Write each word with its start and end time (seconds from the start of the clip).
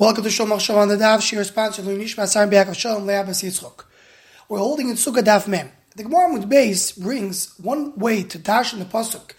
Welcome 0.00 0.22
to 0.22 0.30
Shomach 0.30 0.60
Shalom 0.60 0.82
on 0.82 0.88
the 0.90 0.96
Daf. 0.96 1.20
Shir 1.20 1.42
sponsor 1.42 1.82
Lunishma 1.82 2.22
Sarim 2.22 2.50
Be'akav 2.50 2.76
Shalom 2.76 3.04
Le'abas 3.04 3.42
Yitzchok. 3.42 3.82
We're 4.48 4.60
holding 4.60 4.90
in 4.90 4.94
Sukkah 4.94 5.24
Daf 5.24 5.48
Mem. 5.48 5.72
The 5.96 6.04
Gemara 6.04 6.28
Mud 6.28 6.48
Beis 6.48 6.96
brings 6.96 7.58
one 7.58 7.98
way 7.98 8.22
to 8.22 8.38
dash 8.38 8.72
in 8.72 8.78
the 8.78 8.84
pasuk. 8.84 9.32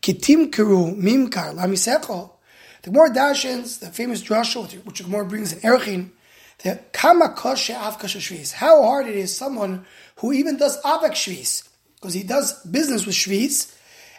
Kitim 0.00 0.52
Keru 0.52 0.96
Mimkar 0.96 1.52
Lamisecho. 1.56 2.30
The 2.82 2.90
Gemara 2.90 3.12
dashins 3.12 3.78
the 3.78 3.88
famous 3.88 4.22
drasha 4.22 4.84
which 4.84 4.98
the 4.98 5.02
Gemara 5.02 5.24
brings 5.24 5.52
in 5.52 5.58
Erchin. 5.68 6.10
The 6.58 6.78
Kama 6.92 7.30
Koshe 7.30 7.74
Avkasha. 7.74 8.52
How 8.52 8.84
hard 8.84 9.08
it 9.08 9.16
is 9.16 9.36
someone 9.36 9.84
who 10.18 10.32
even 10.32 10.56
does 10.56 10.80
Avak 10.82 11.14
Shvis 11.14 11.68
because 11.96 12.14
he 12.14 12.22
does 12.22 12.64
business 12.66 13.04
with 13.04 13.16
Shvis, 13.16 13.74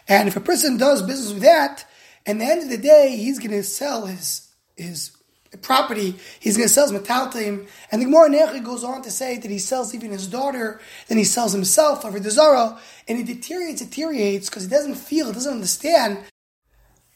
and 0.06 0.28
if 0.28 0.36
a 0.36 0.40
person 0.40 0.76
does 0.76 1.00
business 1.00 1.32
with 1.32 1.44
that, 1.44 1.86
at 2.26 2.38
the 2.38 2.44
end 2.44 2.64
of 2.64 2.68
the 2.68 2.76
day 2.76 3.16
he's 3.16 3.38
going 3.38 3.52
to 3.52 3.62
sell 3.62 4.04
his 4.04 4.46
his 4.76 5.15
property, 5.62 6.14
he's 6.40 6.56
going 6.56 6.68
to 6.68 6.72
sell 6.72 6.90
his 6.90 7.00
metaltim. 7.00 7.66
And 7.90 8.00
the 8.00 8.06
Gemara 8.06 8.30
Nechi 8.30 8.64
goes 8.64 8.84
on 8.84 9.02
to 9.02 9.10
say 9.10 9.38
that 9.38 9.50
he 9.50 9.58
sells 9.58 9.94
even 9.94 10.10
his 10.10 10.26
daughter, 10.26 10.80
then 11.08 11.18
he 11.18 11.24
sells 11.24 11.52
himself 11.52 12.04
over 12.04 12.20
the 12.20 12.30
Zara, 12.30 12.78
and 13.08 13.18
he 13.18 13.24
deteriorates, 13.24 13.80
deteriorates 13.80 14.48
because 14.48 14.64
he 14.64 14.68
doesn't 14.68 14.96
feel, 14.96 15.26
he 15.26 15.32
doesn't 15.32 15.52
understand 15.52 16.18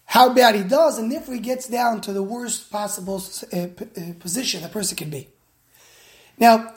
how 0.06 0.32
bad 0.34 0.56
he 0.56 0.64
does, 0.64 0.98
and 0.98 1.10
therefore 1.10 1.34
he 1.34 1.40
gets 1.40 1.68
down 1.68 2.00
to 2.00 2.12
the 2.12 2.22
worst 2.22 2.70
possible 2.70 3.22
uh, 3.52 3.56
uh, 3.56 4.12
position 4.18 4.64
a 4.64 4.68
person 4.68 4.96
can 4.96 5.08
be. 5.10 5.28
Now, 6.38 6.74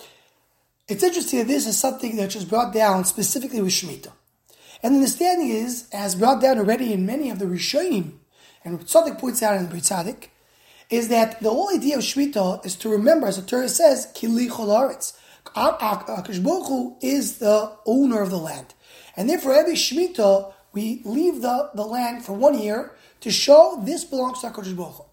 it's 0.88 1.02
interesting 1.02 1.40
that 1.40 1.48
this 1.48 1.66
is 1.66 1.78
something 1.78 2.16
that 2.17 2.36
was 2.36 2.45
brought 2.45 2.73
down 2.73 3.06
specifically 3.06 3.62
with 3.62 3.72
Shemitah. 3.72 4.12
And 4.84 4.94
the 4.94 5.00
understanding 5.00 5.50
is, 5.50 5.88
as 5.94 6.14
brought 6.14 6.42
down 6.42 6.59
already 6.59 6.92
in 6.92 7.06
many 7.06 7.30
of 7.30 7.40
the 7.40 7.45
Rishonim, 7.45 8.14
and 8.66 8.80
Tzaddik 8.81 9.17
points 9.17 9.42
out 9.42 9.56
in 9.56 9.70
the 9.70 9.76
Tzaddik, 9.78 10.28
is 10.94 11.08
that 11.08 11.42
the 11.42 11.50
whole 11.50 11.74
idea 11.74 11.98
of 11.98 12.04
Shemitah 12.04 12.64
is 12.64 12.76
to 12.76 12.88
remember, 12.88 13.26
as 13.26 13.38
the 13.38 13.42
Torah 13.42 13.68
says, 13.68 14.12
Kili 14.14 14.48
Cholaretz. 14.48 15.18
Akash 15.56 16.30
is 17.02 17.40
the 17.40 17.72
owner 17.88 18.22
of 18.22 18.30
the 18.30 18.38
land. 18.38 18.76
And 19.17 19.28
therefore, 19.28 19.56
every 19.56 19.73
Shemitah, 19.73 20.54
we 20.72 21.02
leave 21.04 21.42
the, 21.42 21.72
the 21.73 21.84
land 21.84 22.23
for 22.23 22.34
one 22.34 22.59
year 22.59 22.92
to 23.22 23.32
show 23.32 23.82
this 23.84 24.06
belongs 24.06 24.42
to 24.42 24.52
Baruch 24.52 25.06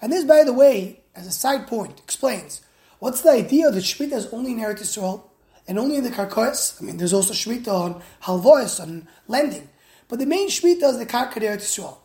And 0.00 0.12
this, 0.12 0.24
by 0.24 0.44
the 0.44 0.52
way, 0.52 1.00
as 1.16 1.26
a 1.26 1.32
side 1.32 1.66
point, 1.66 1.98
explains 1.98 2.60
what's 3.00 3.22
the 3.22 3.30
idea 3.30 3.72
that 3.72 3.82
Shemitah 3.82 4.12
is 4.12 4.32
only 4.32 4.52
in 4.52 4.60
Eretz 4.60 4.78
Yisrael 4.78 5.24
and 5.66 5.76
only 5.76 5.96
in 5.96 6.04
the 6.04 6.10
Karkois. 6.10 6.80
I 6.80 6.84
mean, 6.84 6.98
there's 6.98 7.12
also 7.12 7.34
Shemitah 7.34 7.66
on 7.66 8.02
Halvois, 8.22 8.80
on 8.80 9.08
lending. 9.26 9.70
But 10.06 10.20
the 10.20 10.26
main 10.26 10.48
Shemitah 10.48 10.90
is 10.90 10.98
the 10.98 11.06
Karkar 11.06 11.42
Eretz 11.42 11.64
Yisrael. 11.64 11.98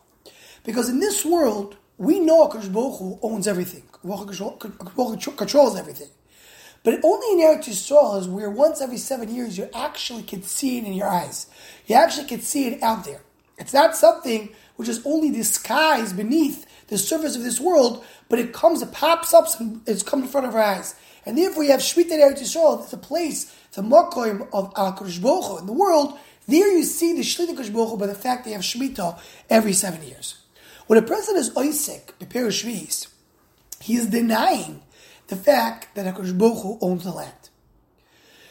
Because 0.64 0.88
in 0.88 0.98
this 0.98 1.24
world, 1.24 1.76
we 2.02 2.18
know 2.18 2.48
HaKadosh 2.48 2.72
Baruch 2.72 2.98
Hu 2.98 3.18
owns 3.22 3.46
everything. 3.46 3.84
HaKadosh 4.04 5.36
controls 5.36 5.78
everything. 5.78 6.08
But 6.82 6.98
only 7.04 7.40
in 7.40 7.48
Eretz 7.48 7.68
Yisrael 7.68 8.18
is 8.18 8.26
where 8.26 8.50
once 8.50 8.80
every 8.80 8.96
seven 8.96 9.32
years 9.32 9.56
you 9.56 9.68
actually 9.72 10.24
can 10.24 10.42
see 10.42 10.78
it 10.78 10.84
in 10.84 10.94
your 10.94 11.06
eyes. 11.06 11.46
You 11.86 11.94
actually 11.94 12.26
can 12.26 12.40
see 12.40 12.66
it 12.66 12.82
out 12.82 13.04
there. 13.04 13.20
It's 13.56 13.72
not 13.72 13.94
something 13.94 14.48
which 14.74 14.88
is 14.88 15.00
only 15.06 15.30
disguised 15.30 16.16
beneath 16.16 16.66
the 16.88 16.98
surface 16.98 17.36
of 17.36 17.44
this 17.44 17.60
world, 17.60 18.04
but 18.28 18.40
it 18.40 18.52
comes, 18.52 18.82
it 18.82 18.90
pops 18.90 19.32
up, 19.32 19.46
it's 19.86 20.02
come 20.02 20.22
in 20.22 20.28
front 20.28 20.48
of 20.48 20.56
our 20.56 20.60
eyes. 20.60 20.96
And 21.24 21.38
therefore, 21.38 21.62
you 21.62 21.70
have 21.70 21.78
Shemitah 21.78 22.18
Eretz 22.18 22.40
Yisrael, 22.40 22.82
it's 22.82 22.92
a 22.92 22.98
place, 22.98 23.54
the 23.74 23.82
Makoim 23.82 24.48
of 24.52 24.74
Hu 24.98 25.58
in 25.58 25.66
the 25.66 25.72
world. 25.72 26.18
There 26.48 26.76
you 26.76 26.82
see 26.82 27.12
the 27.12 27.22
Kadosh 27.22 27.72
Baruch 27.72 27.96
by 28.00 28.08
the 28.08 28.14
fact 28.16 28.44
they 28.44 28.50
have 28.50 28.62
Shemitah 28.62 29.20
every 29.48 29.72
seven 29.72 30.02
years. 30.02 30.41
When 30.86 30.98
a 30.98 31.06
person 31.06 31.36
is 31.36 31.56
Isaac, 31.56 32.14
Shvis, 32.20 33.08
he 33.80 33.96
is 33.96 34.06
denying 34.06 34.82
the 35.28 35.36
fact 35.36 35.94
that 35.94 36.06
HaKadosh 36.06 36.36
Baruch 36.36 36.62
Hu 36.62 36.78
owns 36.80 37.04
the 37.04 37.10
land. 37.10 37.50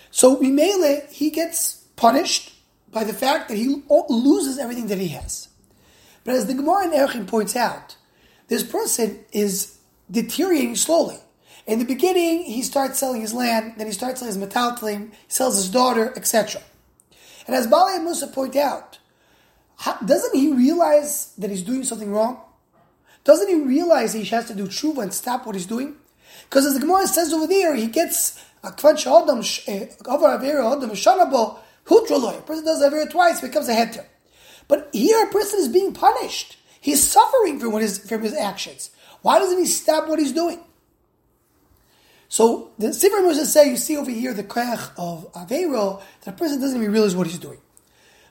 So 0.09 0.37
Mimele, 0.37 1.09
he 1.11 1.29
gets 1.29 1.83
punished 1.95 2.53
by 2.91 3.03
the 3.03 3.13
fact 3.13 3.49
that 3.49 3.57
he 3.57 3.83
loses 4.09 4.57
everything 4.57 4.87
that 4.87 4.97
he 4.97 5.09
has. 5.09 5.47
But 6.23 6.35
as 6.35 6.47
the 6.47 6.53
Gemara 6.53 6.85
in 6.85 6.91
Erchin 6.91 7.27
points 7.27 7.55
out, 7.55 7.95
this 8.47 8.63
person 8.63 9.23
is 9.31 9.77
deteriorating 10.09 10.75
slowly. 10.75 11.17
In 11.65 11.79
the 11.79 11.85
beginning, 11.85 12.43
he 12.43 12.63
starts 12.63 12.99
selling 12.99 13.21
his 13.21 13.33
land, 13.33 13.75
then 13.77 13.87
he 13.87 13.93
starts 13.93 14.19
selling 14.19 14.35
his 14.35 14.49
metaltlim, 14.49 15.11
he 15.11 15.15
sells 15.29 15.55
his 15.55 15.69
daughter, 15.69 16.11
etc. 16.15 16.61
And 17.47 17.55
as 17.55 17.67
Bali 17.67 17.95
and 17.95 18.03
Musa 18.03 18.27
point 18.27 18.55
out, 18.55 18.99
how, 19.81 19.97
doesn't 20.05 20.35
he 20.35 20.53
realize 20.53 21.33
that 21.39 21.49
he's 21.49 21.63
doing 21.63 21.83
something 21.83 22.11
wrong? 22.11 22.39
Doesn't 23.23 23.47
he 23.47 23.55
realize 23.55 24.13
he 24.13 24.23
has 24.25 24.45
to 24.45 24.53
do 24.53 24.67
tshuva 24.67 25.01
and 25.01 25.11
stop 25.11 25.47
what 25.47 25.55
he's 25.55 25.65
doing? 25.65 25.95
Because 26.43 26.67
as 26.67 26.75
the 26.75 26.81
Gemara 26.81 27.07
says 27.07 27.33
over 27.33 27.47
there, 27.47 27.73
he 27.75 27.87
gets 27.87 28.39
a 28.63 28.69
kvanch 28.69 29.07
adam 29.07 29.39
eh, 29.67 29.87
over 30.05 30.27
avera 30.27 30.77
adam 30.77 30.91
shanabo 30.91 31.57
hutraloy. 31.87 32.37
A 32.37 32.41
person 32.43 32.63
does 32.63 32.83
avera 32.83 33.09
twice, 33.09 33.41
becomes 33.41 33.69
a 33.69 33.73
heter. 33.73 34.05
But 34.67 34.91
here, 34.93 35.25
a 35.25 35.31
person 35.31 35.59
is 35.59 35.67
being 35.67 35.95
punished. 35.95 36.57
He's 36.79 37.01
suffering 37.01 37.59
from 37.59 37.73
his 37.73 38.07
from 38.07 38.21
his 38.21 38.35
actions. 38.35 38.91
Why 39.23 39.39
doesn't 39.39 39.57
he 39.57 39.65
stop 39.65 40.07
what 40.07 40.19
he's 40.19 40.31
doing? 40.31 40.59
So 42.29 42.69
the 42.77 42.89
Sifrei 42.89 43.21
Mussar 43.21 43.45
say, 43.45 43.67
you 43.67 43.77
see 43.77 43.97
over 43.97 44.11
here 44.11 44.35
the 44.35 44.43
krach 44.43 44.91
of 44.95 45.33
avera, 45.33 46.03
that 46.21 46.35
a 46.35 46.37
person 46.37 46.61
doesn't 46.61 46.79
even 46.79 46.91
realize 46.91 47.15
what 47.15 47.25
he's 47.25 47.39
doing. 47.39 47.57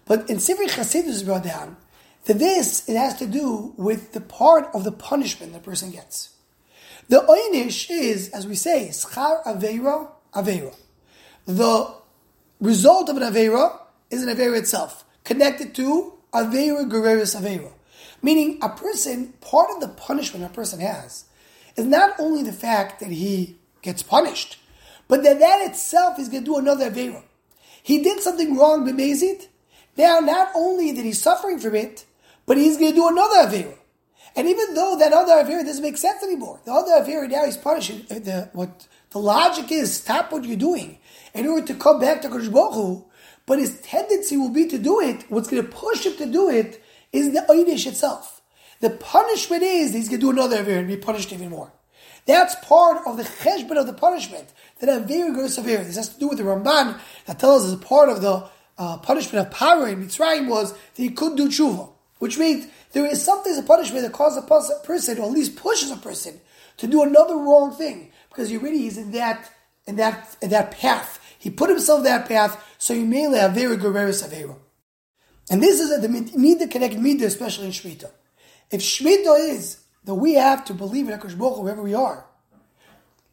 But 0.06 0.28
in 0.28 0.36
Sifri 0.38 0.66
Chasidus 0.68 1.06
is 1.06 1.22
brought 1.22 1.44
down 1.44 1.76
that 2.24 2.38
this 2.38 2.88
it 2.88 2.96
has 2.96 3.16
to 3.16 3.26
do 3.26 3.74
with 3.76 4.12
the 4.12 4.20
part 4.20 4.68
of 4.74 4.84
the 4.84 4.92
punishment 4.92 5.52
the 5.52 5.60
person 5.60 5.90
gets. 5.90 6.30
The 7.08 7.20
oinish 7.20 7.90
is, 7.90 8.28
as 8.30 8.46
we 8.46 8.54
say, 8.54 8.88
schar 8.92 9.42
aveira 9.44 10.10
aveira. 10.34 10.74
The 11.46 11.94
result 12.60 13.08
of 13.08 13.16
an 13.16 13.22
aveira 13.22 13.80
is 14.10 14.22
an 14.22 14.34
aveira 14.34 14.58
itself, 14.58 15.04
connected 15.24 15.74
to 15.76 16.14
aveira 16.32 16.88
gureris 16.88 17.36
aveira. 17.36 17.72
Meaning, 18.22 18.58
a 18.62 18.68
person, 18.68 19.32
part 19.40 19.70
of 19.70 19.80
the 19.80 19.88
punishment 19.88 20.44
a 20.44 20.48
person 20.50 20.80
has 20.80 21.24
is 21.76 21.84
not 21.84 22.14
only 22.18 22.42
the 22.42 22.52
fact 22.52 23.00
that 23.00 23.10
he 23.10 23.56
gets 23.82 24.02
punished, 24.02 24.58
but 25.08 25.22
that 25.22 25.38
that 25.38 25.66
itself 25.68 26.18
is 26.18 26.28
going 26.28 26.44
to 26.44 26.50
do 26.50 26.58
another 26.58 26.90
aveira. 26.90 27.22
He 27.82 28.02
did 28.02 28.20
something 28.20 28.56
wrong, 28.56 28.86
b'mezid, 28.86 29.48
now, 29.96 30.20
not 30.20 30.50
only 30.54 30.92
that 30.92 31.04
he's 31.04 31.20
suffering 31.20 31.58
from 31.58 31.74
it, 31.74 32.04
but 32.46 32.56
he's 32.56 32.76
going 32.76 32.92
to 32.92 32.96
do 32.96 33.08
another 33.08 33.48
Avera. 33.48 33.76
And 34.36 34.48
even 34.48 34.74
though 34.74 34.96
that 34.98 35.12
other 35.12 35.32
Avera 35.32 35.64
doesn't 35.64 35.82
make 35.82 35.96
sense 35.96 36.22
anymore, 36.22 36.60
the 36.64 36.72
other 36.72 36.92
Avera 36.92 37.28
now 37.28 37.44
he's 37.44 37.56
punishing. 37.56 38.06
Uh, 38.10 38.20
the, 38.20 38.50
what 38.52 38.86
the 39.10 39.18
logic 39.18 39.72
is, 39.72 39.94
stop 39.94 40.30
what 40.32 40.44
you're 40.44 40.56
doing 40.56 40.98
in 41.34 41.46
order 41.46 41.66
to 41.66 41.74
come 41.74 42.00
back 42.00 42.22
to 42.22 42.28
Kodesh 42.28 43.04
but 43.46 43.58
his 43.58 43.80
tendency 43.80 44.36
will 44.36 44.50
be 44.50 44.66
to 44.66 44.78
do 44.78 45.00
it. 45.00 45.24
What's 45.28 45.48
going 45.48 45.64
to 45.64 45.68
push 45.68 46.06
him 46.06 46.16
to 46.18 46.26
do 46.26 46.48
it 46.48 46.82
is 47.12 47.32
the 47.32 47.40
Eidish 47.40 47.86
itself. 47.86 48.42
The 48.80 48.90
punishment 48.90 49.62
is 49.62 49.92
he's 49.92 50.08
going 50.08 50.20
to 50.20 50.26
do 50.26 50.30
another 50.30 50.62
Avera 50.62 50.78
and 50.78 50.88
be 50.88 50.96
punished 50.96 51.32
even 51.32 51.50
more. 51.50 51.72
That's 52.26 52.54
part 52.64 53.06
of 53.06 53.16
the 53.16 53.24
cheshbon 53.24 53.76
of 53.76 53.86
the 53.86 53.92
punishment. 53.92 54.52
That 54.78 54.88
a 54.88 55.00
very 55.00 55.32
gross 55.32 55.58
Avera. 55.58 55.84
This 55.84 55.96
has 55.96 56.10
to 56.10 56.20
do 56.20 56.28
with 56.28 56.38
the 56.38 56.44
Ramban 56.44 56.98
that 57.26 57.38
tells 57.38 57.70
us 57.70 57.84
part 57.84 58.08
of 58.08 58.22
the 58.22 58.48
uh, 58.80 58.96
punishment 58.96 59.46
of 59.46 59.52
Paro 59.52 59.92
in 59.92 60.02
Mitzrayim 60.02 60.48
was 60.48 60.72
that 60.72 61.02
he 61.02 61.10
could 61.10 61.36
do 61.36 61.48
tshuva, 61.48 61.90
which 62.18 62.38
means 62.38 62.66
there 62.92 63.04
is 63.04 63.22
something 63.22 63.52
as 63.52 63.58
a 63.58 63.62
punishment 63.62 64.04
that 64.04 64.12
causes 64.12 64.42
a 64.42 64.86
person, 64.86 65.18
or 65.18 65.26
at 65.26 65.32
least 65.32 65.54
pushes 65.54 65.90
a 65.90 65.96
person, 65.96 66.40
to 66.78 66.86
do 66.86 67.02
another 67.02 67.36
wrong 67.36 67.74
thing 67.74 68.10
because 68.30 68.48
he 68.48 68.56
already 68.56 68.86
is 68.86 68.96
in 68.96 69.12
that 69.12 69.52
in 69.86 69.96
that 69.96 70.34
in 70.40 70.48
that 70.48 70.70
path. 70.70 71.20
He 71.38 71.50
put 71.50 71.68
himself 71.68 72.04
that 72.04 72.26
path, 72.26 72.64
so 72.78 72.94
he 72.94 73.04
may 73.04 73.22
have 73.36 73.52
very 73.52 73.76
gureris 73.76 74.26
avera. 74.26 74.56
And 75.50 75.62
this 75.62 75.78
is 75.78 75.92
a, 75.92 76.00
the 76.00 76.08
midah 76.08 76.70
connect 76.70 76.94
midah, 76.94 77.24
especially 77.24 77.66
in 77.66 77.72
shmita. 77.72 78.10
If 78.70 78.80
shmita 78.80 79.50
is 79.50 79.80
that 80.04 80.14
we 80.14 80.34
have 80.34 80.64
to 80.66 80.74
believe 80.74 81.06
in 81.06 81.18
Hakadosh 81.18 81.36
Baruch 81.36 81.62
wherever 81.62 81.82
we 81.82 81.92
are, 81.92 82.24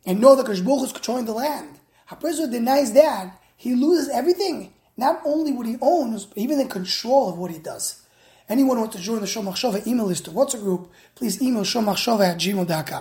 and 0.05 0.19
know 0.19 0.35
that 0.35 0.45
Hakadosh 0.45 0.65
Baruch 0.65 0.87
is 0.87 0.91
controlling 0.91 1.25
the 1.25 1.31
land, 1.31 1.79
a 2.11 2.17
person 2.17 2.51
denies 2.51 2.91
that, 2.91 3.39
he 3.55 3.75
loses 3.75 4.09
everything 4.09 4.73
not 4.97 5.21
only 5.23 5.53
what 5.53 5.67
he 5.67 5.77
owns, 5.81 6.25
but 6.25 6.37
even 6.37 6.57
the 6.57 6.65
control 6.65 7.29
of 7.29 7.37
what 7.37 7.51
he 7.51 7.59
does. 7.59 8.01
Anyone 8.49 8.77
who 8.77 8.83
wants 8.83 8.95
to 8.95 9.01
join 9.01 9.19
the 9.19 9.25
Shomachshava 9.25 9.85
email 9.85 10.05
list 10.05 10.27
or 10.27 10.31
WhatsApp 10.31 10.61
group, 10.61 10.89
please 11.15 11.41
email 11.41 11.63
shomachshava 11.63 12.31
at 12.31 12.37
gmail.com. 12.37 12.95